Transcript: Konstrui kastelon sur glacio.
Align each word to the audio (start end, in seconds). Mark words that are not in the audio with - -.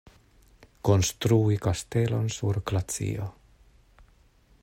Konstrui 0.89 1.59
kastelon 1.67 2.27
sur 2.37 2.59
glacio. 2.71 3.31